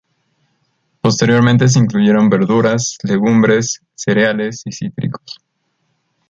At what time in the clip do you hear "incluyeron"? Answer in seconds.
1.77-2.27